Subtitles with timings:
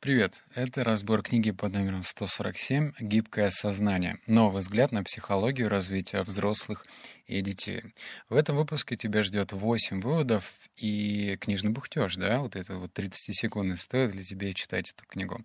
[0.00, 4.20] Привет, это разбор книги под номером 147 «Гибкое сознание.
[4.28, 6.86] Новый взгляд на психологию развития взрослых
[7.26, 7.82] и детей».
[8.28, 12.38] В этом выпуске тебя ждет 8 выводов и книжный бухтеж, да?
[12.38, 15.44] Вот это вот 30 секунд стоит для тебя читать эту книгу.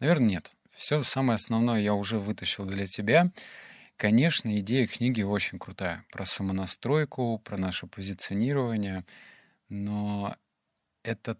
[0.00, 0.52] Наверное, нет.
[0.74, 3.32] Все самое основное я уже вытащил для тебя.
[3.96, 6.04] Конечно, идея книги очень крутая.
[6.12, 9.06] Про самонастройку, про наше позиционирование.
[9.70, 10.36] Но
[11.04, 11.38] это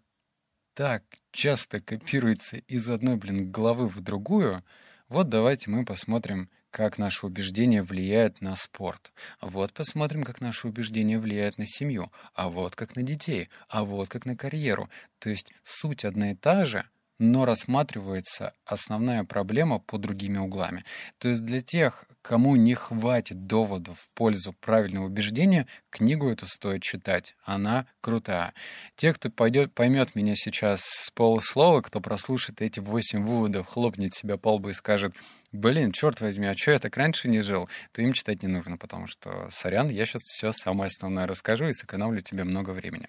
[0.73, 4.63] так часто копируется из одной, блин, головы в другую,
[5.09, 9.11] вот давайте мы посмотрим, как наши убеждения влияют на спорт.
[9.41, 12.11] Вот посмотрим, как наши убеждения влияют на семью.
[12.33, 13.49] А вот как на детей.
[13.67, 14.89] А вот как на карьеру.
[15.17, 16.85] То есть суть одна и та же,
[17.17, 20.85] но рассматривается основная проблема по другими углами.
[21.17, 26.83] То есть для тех, кому не хватит доводов в пользу правильного убеждения, книгу эту стоит
[26.83, 27.35] читать.
[27.43, 28.53] Она крутая.
[28.95, 34.37] Те, кто пойдет, поймет меня сейчас с полуслова, кто прослушает эти восемь выводов, хлопнет себя
[34.37, 35.15] по лбу и скажет,
[35.51, 38.77] блин, черт возьми, а что я так раньше не жил, то им читать не нужно,
[38.77, 43.07] потому что, сорян, я сейчас все самое основное расскажу и сэкономлю тебе много времени.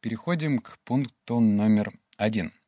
[0.00, 2.52] Переходим к пункту номер один—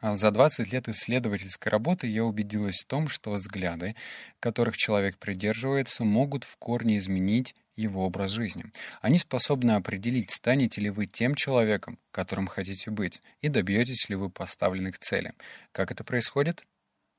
[0.00, 3.94] а за 20 лет исследовательской работы я убедилась в том, что взгляды,
[4.40, 8.64] которых человек придерживается, могут в корне изменить его образ жизни.
[9.00, 14.30] Они способны определить, станете ли вы тем человеком, которым хотите быть, и добьетесь ли вы
[14.30, 15.32] поставленных целей.
[15.72, 16.64] Как это происходит?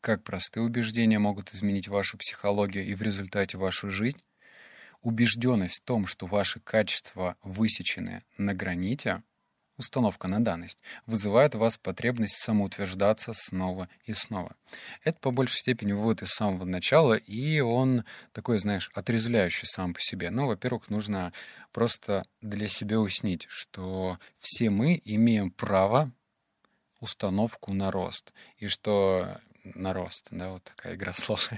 [0.01, 4.21] Как простые убеждения могут изменить вашу психологию и в результате вашу жизнь?
[5.01, 9.23] Убежденность в том, что ваши качества высечены на граните,
[9.81, 14.55] установка на данность, вызывает у вас потребность самоутверждаться снова и снова.
[15.03, 19.99] Это по большей степени вывод из самого начала, и он такой, знаешь, отрезвляющий сам по
[19.99, 20.29] себе.
[20.29, 21.33] Ну, во-первых, нужно
[21.71, 26.11] просто для себя уснить, что все мы имеем право
[26.99, 31.49] установку на рост, и что на рост, да, вот такая игра слов,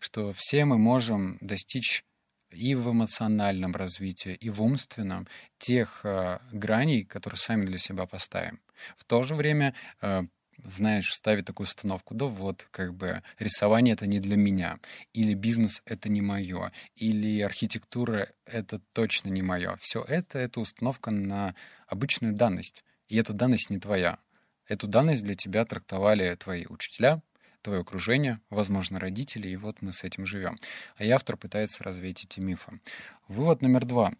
[0.00, 2.04] что все мы можем достичь
[2.50, 5.26] и в эмоциональном развитии, и в умственном
[5.58, 8.60] тех э, граней, которые сами для себя поставим.
[8.96, 10.22] В то же время, э,
[10.64, 14.78] знаешь, ставить такую установку, да вот, как бы, рисование— это не для меня,
[15.12, 19.76] или бизнес— это не мое, или архитектура— это точно не мое.
[19.80, 21.54] Все это— это установка на
[21.86, 24.18] обычную данность, и эта данность не твоя.
[24.66, 27.22] Эту данность для тебя трактовали твои учителя,
[27.62, 30.58] твое окружение, возможно, родители, и вот мы с этим живем.
[30.96, 32.80] А и автор пытается развеять эти мифы.
[33.28, 34.12] Вывод номер два,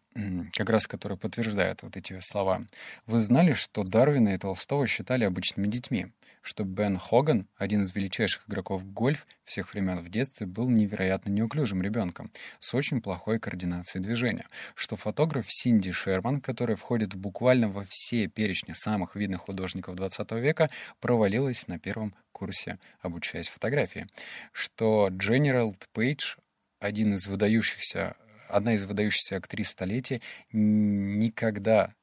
[0.52, 2.62] как раз который подтверждает вот эти слова.
[3.06, 6.12] Вы знали, что Дарвина и Толстого считали обычными детьми?
[6.42, 11.82] Что Бен Хоган, один из величайших игроков гольф всех времен в детстве, был невероятно неуклюжим
[11.82, 12.30] ребенком
[12.60, 14.46] с очень плохой координацией движения?
[14.74, 20.70] Что фотограф Синди Шерман, который входит буквально во все перечни самых видных художников 20 века,
[21.00, 24.06] провалилась на первом курсе, обучаясь фотографии?
[24.52, 26.36] Что Дженерал Пейдж,
[26.78, 28.16] один из выдающихся
[28.48, 30.20] одна из выдающихся актрис столетия,
[30.52, 31.94] никогда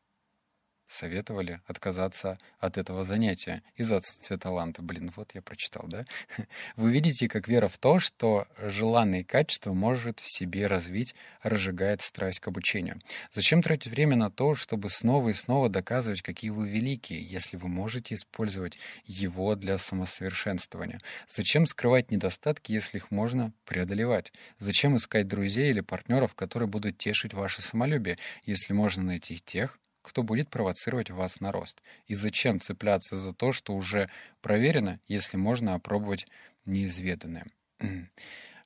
[0.88, 4.82] советовали отказаться от этого занятия из-за отсутствия таланта.
[4.82, 6.06] Блин, вот я прочитал, да?
[6.76, 12.40] Вы видите, как вера в то, что желанные качества может в себе развить, разжигает страсть
[12.40, 13.00] к обучению.
[13.32, 17.68] Зачем тратить время на то, чтобы снова и снова доказывать, какие вы великие, если вы
[17.68, 21.00] можете использовать его для самосовершенствования?
[21.28, 24.32] Зачем скрывать недостатки, если их можно преодолевать?
[24.58, 30.24] Зачем искать друзей или партнеров, которые будут тешить ваше самолюбие, если можно найти тех, кто
[30.24, 31.82] будет провоцировать вас на рост.
[32.08, 34.10] И зачем цепляться за то, что уже
[34.42, 36.28] проверено, если можно опробовать
[36.66, 37.46] неизведанное.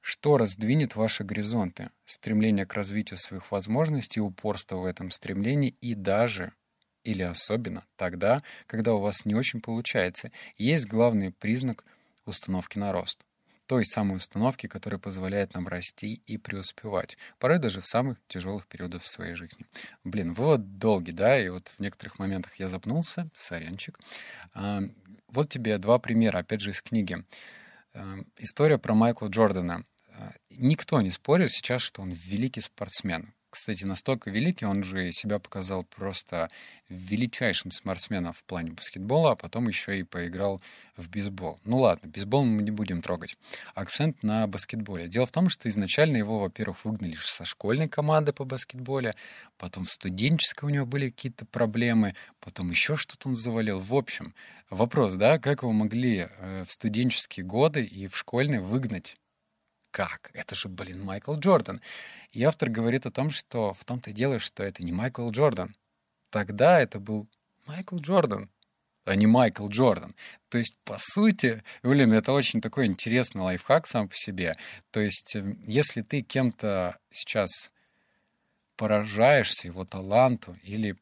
[0.02, 1.91] Что раздвинет ваши горизонты?
[2.06, 6.53] Стремление к развитию своих возможностей, упорство в этом стремлении и даже
[7.03, 11.84] или особенно тогда, когда у вас не очень получается, есть главный признак
[12.25, 13.25] установки на рост
[13.71, 19.01] той самой установки, которая позволяет нам расти и преуспевать, порой даже в самых тяжелых периодах
[19.05, 19.65] своей жизни.
[20.03, 23.97] Блин, вывод долгий, да, и вот в некоторых моментах я запнулся, сорянчик.
[24.53, 24.81] А,
[25.29, 27.23] вот тебе два примера, опять же, из книги.
[27.93, 29.85] А, история про Майкла Джордана.
[30.17, 35.37] А, никто не спорит сейчас, что он великий спортсмен кстати, настолько великий, он же себя
[35.37, 36.49] показал просто
[36.89, 40.61] величайшим спортсменом в плане баскетбола, а потом еще и поиграл
[40.95, 41.59] в бейсбол.
[41.65, 43.37] Ну ладно, бейсбол мы не будем трогать.
[43.75, 45.07] Акцент на баскетболе.
[45.07, 49.15] Дело в том, что изначально его, во-первых, выгнали со школьной команды по баскетболе,
[49.57, 53.79] потом в студенческой у него были какие-то проблемы, потом еще что-то он завалил.
[53.79, 54.33] В общем,
[54.69, 59.17] вопрос, да, как его могли э, в студенческие годы и в школьные выгнать
[59.91, 60.32] как?
[60.34, 61.82] Это же, блин, Майкл Джордан.
[62.32, 65.76] И автор говорит о том, что в том-то и дело, что это не Майкл Джордан.
[66.29, 67.28] Тогда это был
[67.67, 68.49] Майкл Джордан.
[69.03, 70.16] а не Майкл Джордан.
[70.49, 74.58] То есть, по сути, блин, это очень такой интересный лайфхак сам по себе.
[74.91, 77.72] То есть, эм, если ты кем-то сейчас
[78.78, 80.96] поражаешься его таланту или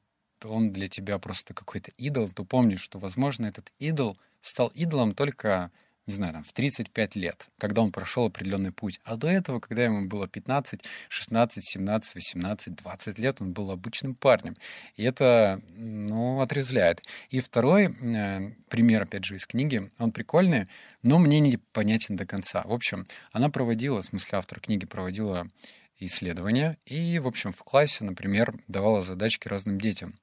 [0.44, 5.72] он для тебя просто какой-то идол, то помни, что, возможно, этот идол стал идолом только
[6.10, 9.00] не знаю, там, в 35 лет, когда он прошел определенный путь.
[9.04, 14.16] А до этого, когда ему было 15, 16, 17, 18, 20 лет, он был обычным
[14.16, 14.56] парнем.
[14.96, 17.04] И это, ну, отрезвляет.
[17.30, 20.68] И второй э, пример, опять же, из книги, он прикольный,
[21.04, 22.64] но мне не понятен до конца.
[22.66, 25.48] В общем, она проводила, в смысле автор книги проводила
[26.00, 30.16] исследования, и, в общем, в классе, например, давала задачки разным детям.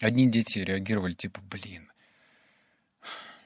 [0.00, 1.90] Одни дети реагировали типа, блин,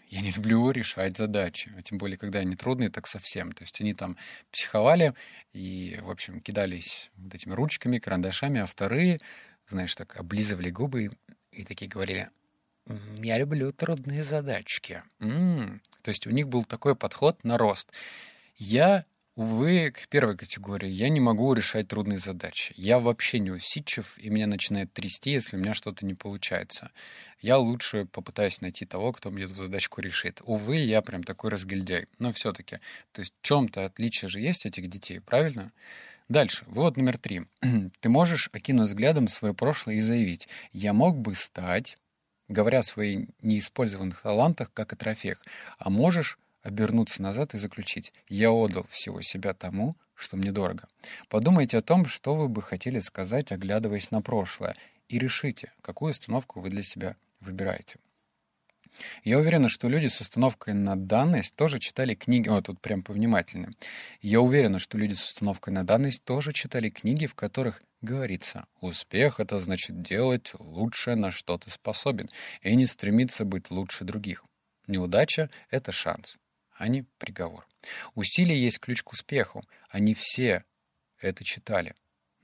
[0.08, 3.52] я не люблю решать задачи, а тем более, когда они трудные, так совсем.
[3.52, 4.16] То есть они там
[4.50, 5.14] психовали
[5.52, 9.20] и, в общем, кидались вот этими ручками, карандашами, а вторые,
[9.66, 11.10] знаешь, так облизывали губы
[11.52, 12.30] и такие говорили,
[13.18, 15.02] я люблю трудные задачки.
[15.20, 15.82] М-м-м.
[16.02, 17.92] То есть у них был такой подход на рост.
[18.56, 19.04] Я
[19.38, 20.88] Увы, к первой категории.
[20.88, 22.74] Я не могу решать трудные задачи.
[22.76, 26.90] Я вообще не усидчив, и меня начинает трясти, если у меня что-то не получается.
[27.38, 30.40] Я лучше попытаюсь найти того, кто мне эту задачку решит.
[30.42, 32.08] Увы, я прям такой разгильдяй.
[32.18, 32.80] Но все-таки,
[33.12, 35.70] то есть в чем-то отличие же есть этих детей, правильно?
[36.28, 36.64] Дальше.
[36.66, 37.42] Вывод номер три.
[38.00, 41.96] Ты можешь окинуть взглядом свое прошлое и заявить, я мог бы стать,
[42.48, 45.40] говоря о своих неиспользованных талантах, как о трофеях,
[45.78, 50.88] а можешь обернуться назад и заключить «Я отдал всего себя тому, что мне дорого».
[51.28, 54.76] Подумайте о том, что вы бы хотели сказать, оглядываясь на прошлое,
[55.08, 57.96] и решите, какую установку вы для себя выбираете.
[59.24, 62.48] Я уверена, что люди с установкой на данность тоже читали книги...
[62.48, 63.70] Вот тут прям повнимательнее.
[64.22, 69.38] Я уверена, что люди с установкой на данность тоже читали книги, в которых говорится, успех—
[69.40, 72.30] это значит делать лучшее, на что ты способен,
[72.62, 74.44] и не стремиться быть лучше других.
[74.86, 76.36] Неудача— это шанс
[76.78, 77.66] а не приговор.
[78.14, 79.62] Усилие есть ключ к успеху.
[79.90, 80.64] Они все
[81.20, 81.94] это читали,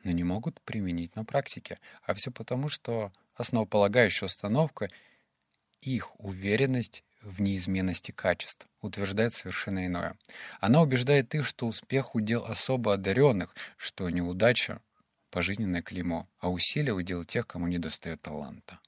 [0.02, 1.78] но не могут применить на практике.
[2.02, 4.90] А все потому, что основополагающая установка—
[5.80, 10.16] их уверенность в неизменности качеств, утверждает совершенно иное.
[10.60, 14.80] Она убеждает их, что успех удел особо одаренных, что неудача—
[15.30, 18.80] пожизненное клеймо, а усилия— удел тех, кому не достает таланта.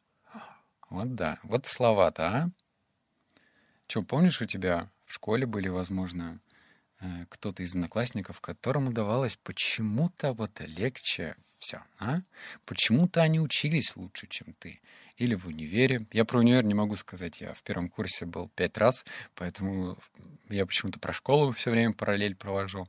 [0.88, 2.50] Вот да, вот слова-то, а?
[3.86, 6.40] Че, помнишь, у тебя в школе были, возможно,
[7.00, 12.20] э, кто-то из одноклассников, которому давалось почему-то вот легче все, а?
[12.64, 14.80] Почему-то они учились лучше, чем ты.
[15.16, 16.06] Или в универе.
[16.12, 17.40] Я про универ не могу сказать.
[17.40, 19.98] Я в первом курсе был пять раз, поэтому
[20.48, 22.88] я почему-то про школу все время параллель провожу.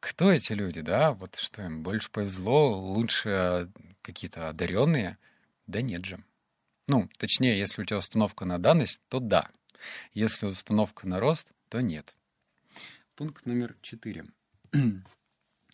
[0.00, 1.12] Кто эти люди, да?
[1.12, 3.70] Вот что им больше повезло, лучше
[4.02, 5.18] какие-то одаренные?
[5.66, 6.22] Да нет же.
[6.88, 9.48] Ну, точнее, если у тебя установка на данность, то да,
[10.12, 12.16] если установка на рост, то нет.
[13.14, 14.26] Пункт номер четыре.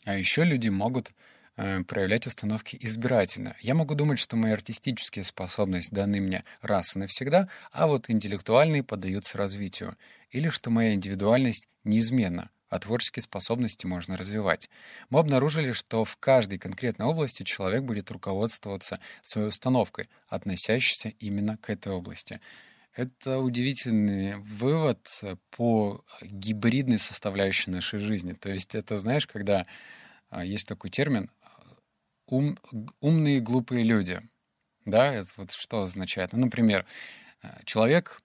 [0.04, 1.12] А еще люди могут
[1.56, 3.56] э, проявлять установки избирательно.
[3.60, 8.82] Я могу думать, что мои артистические способности даны мне раз и навсегда, а вот интеллектуальные
[8.82, 9.96] поддаются развитию.
[10.31, 14.70] Или что моя индивидуальность неизменна, а творческие способности можно развивать.
[15.10, 21.70] Мы обнаружили, что в каждой конкретной области человек будет руководствоваться своей установкой, относящейся именно к
[21.70, 22.40] этой области.
[22.94, 25.08] Это удивительный вывод
[25.50, 28.34] по гибридной составляющей нашей жизни.
[28.34, 29.67] То есть это, знаешь, когда
[30.28, 31.31] а, есть такой термин
[32.26, 32.58] ум,
[33.00, 34.20] умные глупые люди.
[34.84, 36.32] Да, это вот что означает?
[36.32, 36.86] Ну, например,
[37.43, 38.20] а, человек,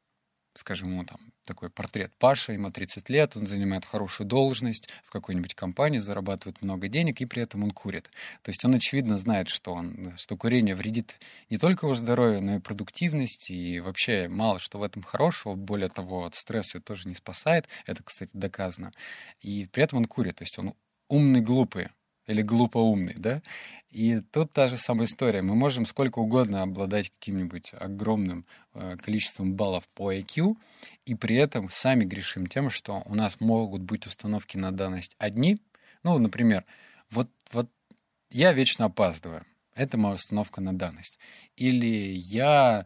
[0.57, 5.55] скажем, ему там такой портрет Паша, ему 30 лет, он занимает хорошую должность в какой-нибудь
[5.55, 8.11] компании, зарабатывает много денег, и при этом он курит.
[8.43, 12.55] То есть он, очевидно, знает, что, он, что курение вредит не только его здоровью, но
[12.55, 15.55] и продуктивности, и вообще мало что в этом хорошего.
[15.55, 17.67] Более того, от стресса тоже не спасает.
[17.85, 18.91] Это, кстати, доказано.
[19.39, 20.35] И при этом он курит.
[20.35, 20.73] То есть он
[21.07, 21.87] умный, глупый
[22.27, 23.41] или глупо умный, да?
[23.89, 25.41] И тут та же самая история.
[25.41, 30.55] Мы можем сколько угодно обладать каким-нибудь огромным э, количеством баллов по IQ,
[31.05, 35.57] и при этом сами грешим тем, что у нас могут быть установки на данность одни.
[36.03, 36.65] Ну, например,
[37.09, 37.69] вот, вот
[38.29, 39.45] я вечно опаздываю.
[39.73, 41.17] Это моя установка на данность.
[41.55, 42.85] Или я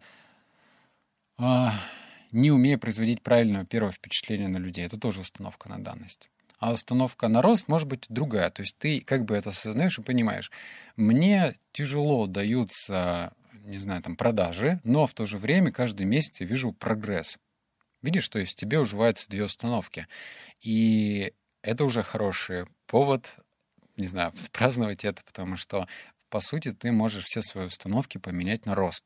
[1.39, 1.67] э,
[2.31, 4.85] не умею производить правильное первое впечатление на людей.
[4.85, 6.29] Это тоже установка на данность
[6.61, 8.51] а установка на рост может быть другая.
[8.51, 10.51] То есть ты как бы это осознаешь и понимаешь.
[10.95, 16.45] Мне тяжело даются, не знаю, там продажи, но в то же время каждый месяц я
[16.45, 17.39] вижу прогресс.
[18.03, 20.05] Видишь, то есть тебе уживаются две установки.
[20.61, 23.39] И это уже хороший повод,
[23.97, 25.87] не знаю, праздновать это, потому что,
[26.29, 29.03] по сути, ты можешь все свои установки поменять на рост.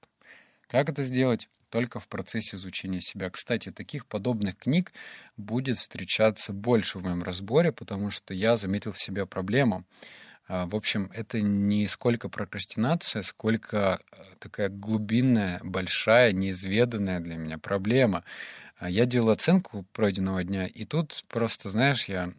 [0.67, 1.47] Как это сделать?
[1.69, 3.29] Только в процессе изучения себя.
[3.29, 4.93] Кстати, таких подобных книг
[5.37, 9.85] будет встречаться больше в моем разборе, потому что я заметил в себе проблему.
[10.47, 17.57] А, в общем, это не сколько прокрастинация, сколько э, такая глубинная, большая, неизведанная для меня
[17.57, 18.23] проблема.
[18.77, 22.31] А, я делал оценку пройденного дня, и тут просто, знаешь, я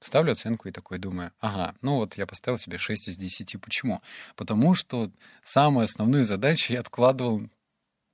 [0.00, 3.60] ставлю оценку и такой думаю, ага, ну вот я поставил себе 6 из 10.
[3.60, 4.02] Почему?
[4.36, 5.10] Потому что
[5.42, 7.48] самую основную задачу я откладывал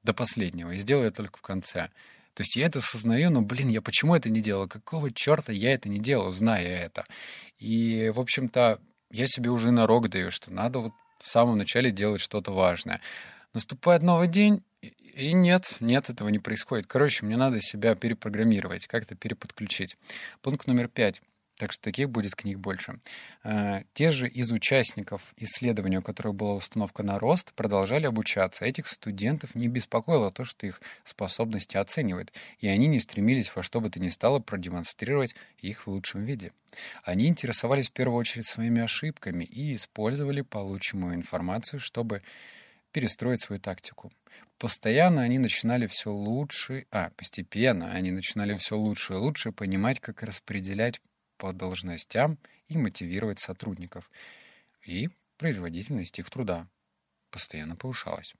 [0.02, 1.90] до последнего и сделал ее только в конце.
[2.34, 4.68] То есть я это осознаю, но, блин, я почему это не делал?
[4.68, 7.06] Какого черта я это не делал, зная это?
[7.58, 8.80] И, в общем-то,
[9.10, 13.00] я себе уже на рог даю, что надо вот в самом начале делать что-то важное.
[13.52, 16.86] Наступает новый день, и нет, нет, этого не происходит.
[16.86, 19.96] Короче, мне надо себя перепрограммировать, как-то переподключить.
[20.40, 21.20] Пункт номер пять.
[21.60, 23.00] Так что таких будет книг больше.
[23.44, 28.64] Э, те же из участников исследования, у которых была установка на рост, продолжали обучаться.
[28.64, 33.82] Этих студентов не беспокоило то, что их способности оценивают, и они не стремились во что
[33.82, 36.52] бы то ни стало продемонстрировать их в лучшем виде.
[37.04, 42.22] Они интересовались в первую очередь своими ошибками и использовали полученную информацию, чтобы
[42.90, 44.10] перестроить свою тактику.
[44.58, 50.22] Постоянно они начинали все лучше, а, постепенно они начинали все лучше и лучше понимать, как
[50.22, 51.02] распределять
[51.40, 54.10] по должностям и мотивировать сотрудников.
[54.86, 56.68] И производительность их труда
[57.30, 58.34] постоянно повышалась.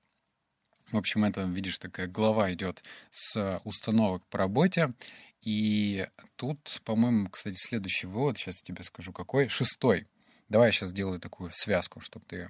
[0.93, 4.93] В общем, это, видишь, такая глава идет с установок по работе.
[5.41, 10.07] И тут, по-моему, кстати, следующий вывод, сейчас тебе скажу какой, шестой.
[10.49, 12.49] Давай я сейчас сделаю такую связку, чтобы ты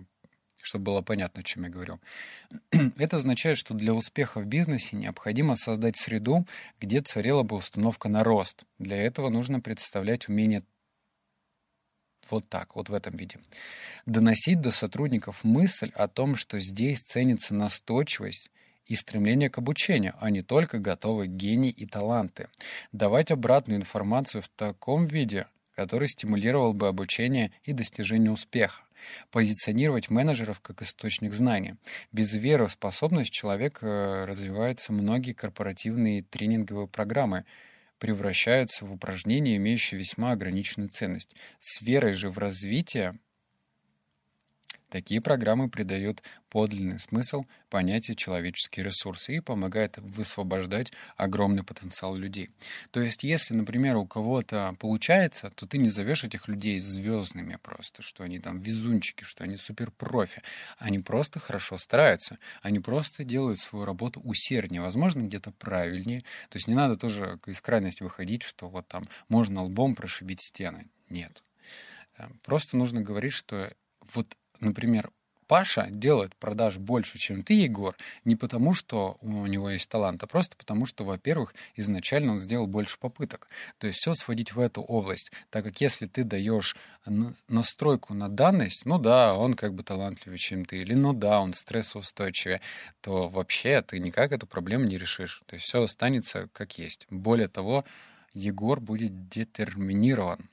[0.62, 2.00] чтобы было понятно, о чем я говорю.
[2.99, 6.47] Это означает, что для успеха в бизнесе необходимо создать среду,
[6.81, 8.64] где царила бы установка на рост.
[8.79, 10.62] Для этого нужно представлять умение
[12.29, 13.38] вот так, вот в этом виде.
[14.07, 18.50] Доносить до сотрудников мысль о том, что здесь ценится настойчивость
[18.87, 22.49] и стремление к обучению, а не только готовые гении и таланты.
[22.93, 28.83] Давать обратную информацию в таком виде, который стимулировал бы обучение и достижение успеха
[29.30, 31.75] позиционировать менеджеров как источник знаний.
[32.12, 37.45] Без веры в способность человек э, развиваются многие корпоративные тренинговые программы,
[37.99, 41.35] превращаются в упражнения, имеющие весьма ограниченную ценность.
[41.59, 43.19] С верой же в развитие
[44.91, 52.51] Такие программы придают подлинный смысл понятию человеческие ресурсы и помогают высвобождать огромный потенциал людей.
[52.91, 58.03] То есть, если, например, у кого-то получается, то ты не зовешь этих людей звездными просто,
[58.03, 60.43] что они там везунчики, что они суперпрофи.
[60.79, 62.39] Они просто хорошо стараются.
[62.61, 66.23] Они просто делают свою работу усерднее, возможно, где-то правильнее.
[66.49, 70.89] То есть не надо тоже из крайности выходить, что вот там можно лбом прошибить стены.
[71.09, 71.45] Нет.
[72.45, 73.73] Просто нужно говорить, что
[74.15, 75.11] вот например,
[75.50, 80.29] Паша делает продаж больше, чем ты, Егор, не потому, что у него есть талант, а
[80.29, 83.49] просто потому, что, во-первых, изначально он сделал больше попыток.
[83.79, 86.76] То есть все сводить в эту область, так как если ты даешь
[87.49, 91.52] настройку на данность, ну да, он как бы талантливее, чем ты, или ну да, он
[91.52, 92.61] стрессоустойчивее,
[93.00, 95.43] то вообще ты никак эту проблему не решишь.
[95.47, 97.09] То есть все останется как есть.
[97.11, 97.85] Более того,
[98.35, 100.49] Егор будет детерминирован.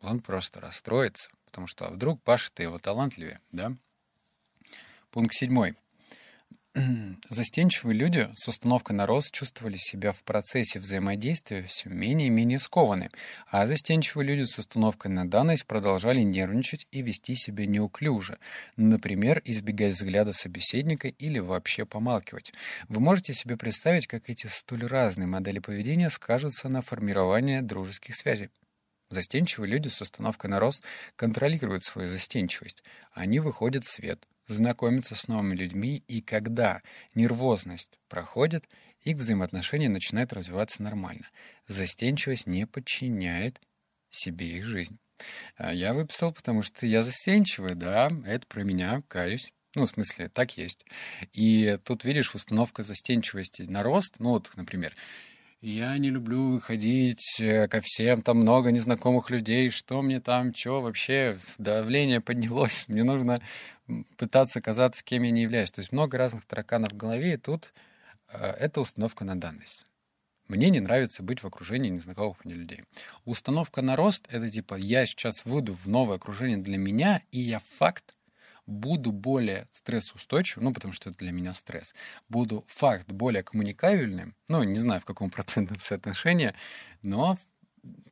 [0.00, 3.74] Он просто расстроится потому что а вдруг Паша-то его талантливее, да?
[5.10, 5.74] Пункт седьмой.
[7.30, 12.58] Застенчивые люди с установкой на рост чувствовали себя в процессе взаимодействия все менее и менее
[12.58, 13.08] скованы,
[13.46, 18.36] а застенчивые люди с установкой на данность продолжали нервничать и вести себя неуклюже,
[18.76, 22.52] например, избегать взгляда собеседника или вообще помалкивать.
[22.90, 28.50] Вы можете себе представить, как эти столь разные модели поведения скажутся на формировании дружеских связей.
[29.08, 30.82] Застенчивые люди с установкой на рост
[31.14, 32.82] контролируют свою застенчивость.
[33.12, 36.82] Они выходят в свет, знакомятся с новыми людьми, и когда
[37.14, 38.68] нервозность проходит,
[39.02, 41.28] их взаимоотношения начинают развиваться нормально.
[41.68, 43.60] Застенчивость не подчиняет
[44.10, 44.98] себе их жизнь.
[45.56, 49.52] А я выписал, потому что я застенчивый, да, это про меня, каюсь.
[49.76, 50.86] Ну, в смысле, так есть.
[51.32, 54.96] И тут, видишь, установка застенчивости на рост, ну вот, например,
[55.60, 60.82] я не люблю выходить э, ко всем, там много незнакомых людей, что мне там, что
[60.82, 63.36] вообще, давление поднялось, мне нужно
[64.16, 65.70] пытаться казаться, кем я не являюсь.
[65.70, 67.72] То есть много разных тараканов в голове, и тут
[68.32, 69.86] э, это установка на данность.
[70.48, 72.84] Мне не нравится быть в окружении незнакомых мне людей.
[73.24, 77.60] Установка на рост— это типа я сейчас выйду в новое окружение для меня, и я
[77.78, 78.15] факт
[78.66, 81.94] буду более стрессоустойчивым, ну, потому что это для меня стресс,
[82.28, 86.54] буду факт более коммуникабельным, ну, не знаю, в каком процентном соотношении,
[87.02, 87.38] но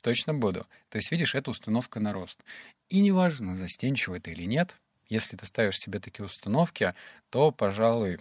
[0.03, 0.67] точно буду.
[0.89, 2.41] То есть, видишь, это установка на рост.
[2.89, 6.95] И неважно, застенчиво это или нет, если ты ставишь себе такие установки,
[7.31, 8.19] то, пожалуй,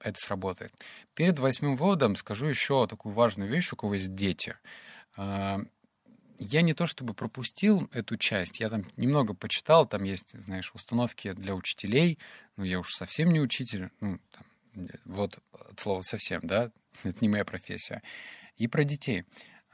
[0.00, 0.72] это сработает.
[1.14, 4.56] Перед восьмым выводом скажу еще такую важную вещь, у кого есть дети.
[6.42, 11.32] Я не то чтобы пропустил эту часть, я там немного почитал, там есть, знаешь, установки
[11.32, 12.18] для учителей,
[12.56, 16.72] ну, я уж совсем не учитель, ну, там, вот от слова совсем, да,
[17.04, 18.02] это не моя профессия.
[18.56, 19.24] И про детей.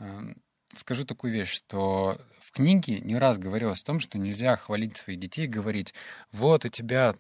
[0.00, 0.22] А,
[0.76, 5.20] скажу такую вещь, что в книге не раз говорилось о том, что нельзя хвалить своих
[5.20, 5.94] детей, говорить,
[6.32, 7.14] вот у тебя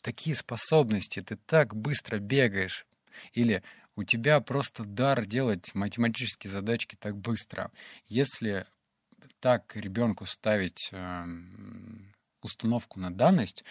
[0.00, 2.86] такие способности, ты так быстро бегаешь.
[3.32, 3.64] Или
[3.96, 7.72] у тебя просто дар делать математические задачки так быстро.
[8.06, 8.64] Если
[9.42, 11.24] так ребенку ставить э,
[12.42, 13.64] установку на данность,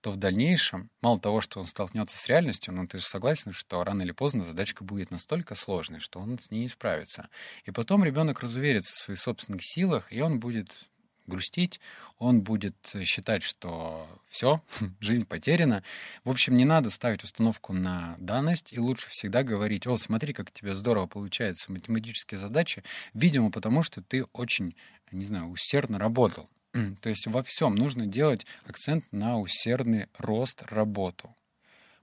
[0.00, 3.82] то в дальнейшем, мало того, что он столкнется с реальностью, но ты же согласен, что
[3.82, 7.28] рано или поздно задачка будет настолько сложной, что он с ней не справится.
[7.64, 10.88] И потом ребенок разуверится в своих собственных силах, и он будет
[11.26, 11.80] грустить,
[12.18, 14.62] он будет считать, что все,
[15.00, 15.82] жизнь потеряна.
[16.24, 20.48] В общем, не надо ставить установку на данность, и лучше всегда говорить, о, смотри, как
[20.48, 22.82] у тебя здорово получаются математические задачи,
[23.14, 24.74] видимо, потому что ты очень,
[25.10, 26.48] не знаю, усердно работал.
[27.00, 31.34] То есть во всем нужно делать акцент на усердный рост, работу.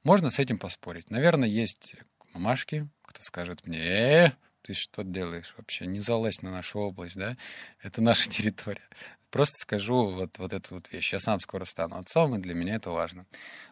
[0.03, 1.09] Можно с этим поспорить.
[1.09, 1.95] Наверное, есть
[2.33, 4.31] мамашки, кто скажет мне, э,
[4.63, 5.85] ты что делаешь вообще?
[5.85, 7.37] Не залазь на нашу область, да?
[7.81, 8.87] Это наша территория.
[9.29, 11.13] Просто скажу вот, вот эту вот вещь.
[11.13, 13.25] Я сам скоро стану отцом, и для меня это важно.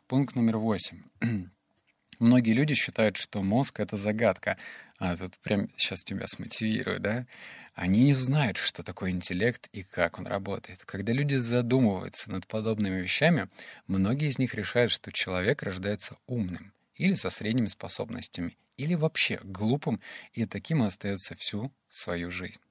[0.08, 1.04] Пункт номер восемь.
[2.20, 4.58] Многие люди считают, что мозг— это загадка.
[5.00, 7.26] А тут прям сейчас тебя смотивирую, да?
[7.74, 10.84] Они не знают, что такое интеллект и как он работает.
[10.86, 13.50] Когда люди задумываются над подобными вещами,
[13.88, 20.02] многие из них решают, что человек рождается умным или со средними способностями, или вообще глупым,
[20.34, 22.62] и таким остается всю свою жизнь.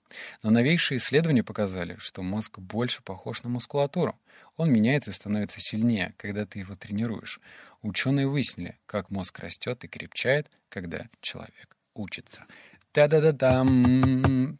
[0.42, 4.18] Но новейшие исследования показали, что мозг больше похож на мускулатуру.
[4.56, 7.40] Он меняется и становится сильнее, когда ты его тренируешь.
[7.82, 12.44] Ученые выяснили, как мозг растет и крепчает, когда человек учится.
[12.92, 14.58] Та-да-да-дам!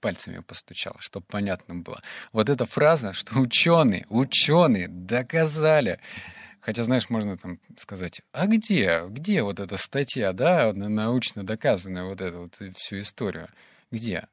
[0.00, 2.02] Пальцами постучал, чтобы понятно было.
[2.32, 6.00] Вот эта фраза, что ученые, ученые доказали,
[6.62, 12.20] Хотя, знаешь, можно там сказать, а где, где вот эта статья, да, научно доказанная вот
[12.20, 13.48] эту вот всю историю?
[13.90, 14.28] Где?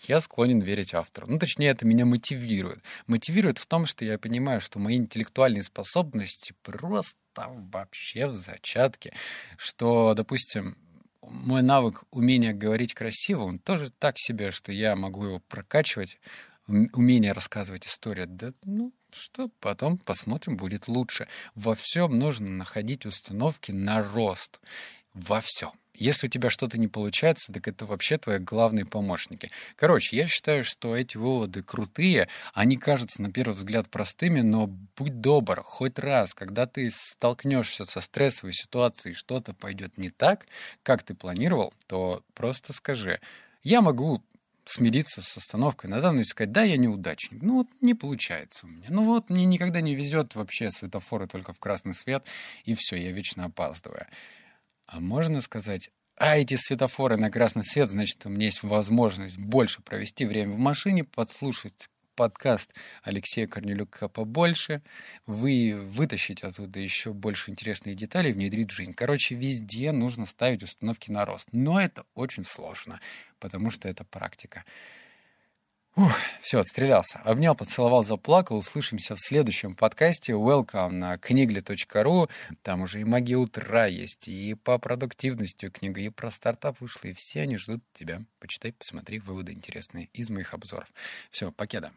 [0.00, 1.26] Я склонен верить автору.
[1.26, 2.84] Ну, точнее, это меня мотивирует.
[3.06, 9.14] Мотивирует в том, что я понимаю, что мои интеллектуальные способности просто вообще в зачатке.
[9.56, 10.76] Что, допустим,
[11.22, 16.18] мой навык умения говорить красиво, он тоже так себе, что я могу его прокачивать,
[16.68, 18.26] умение рассказывать историю.
[18.28, 21.28] Да, ну, что потом посмотрим, будет лучше.
[21.54, 24.60] Во всем нужно находить установки на рост.
[25.14, 25.72] Во всем.
[25.98, 29.50] Если у тебя что-то не получается, так это вообще твои главные помощники.
[29.76, 32.28] Короче, я считаю, что эти выводы крутые.
[32.52, 38.02] Они кажутся на первый взгляд простыми, но будь добр, хоть раз, когда ты столкнешься со
[38.02, 40.46] стрессовой ситуацией, что-то пойдет не так,
[40.82, 43.20] как ты планировал, то просто скажи,
[43.62, 44.22] я могу
[44.68, 47.42] смириться с остановкой на данную и сказать, да, я неудачник.
[47.42, 48.86] Ну вот не получается у меня.
[48.90, 52.26] Ну вот мне никогда не везет вообще светофоры только в красный свет,
[52.64, 54.06] и все, я вечно опаздываю.
[54.86, 59.82] А можно сказать, а эти светофоры на красный свет, значит, у меня есть возможность больше
[59.82, 64.82] провести время в машине, подслушать подкаст Алексея Корнелюка побольше,
[65.26, 68.94] вы вытащите оттуда еще больше интересных деталей, внедрить в жизнь.
[68.94, 71.48] Короче, везде нужно ставить установки на рост.
[71.52, 73.00] Но это очень сложно,
[73.38, 74.64] потому что это практика.
[75.94, 77.20] Ух, все, отстрелялся.
[77.24, 78.58] Обнял, поцеловал, заплакал.
[78.58, 80.34] Услышимся в следующем подкасте.
[80.34, 82.28] Welcome на книгли.ру.
[82.62, 87.14] Там уже и магия утра есть, и по продуктивности книга, и про стартап вышла, и
[87.14, 88.20] все они ждут тебя.
[88.40, 90.88] Почитай, посмотри, выводы интересные из моих обзоров.
[91.30, 91.92] Все, покеда.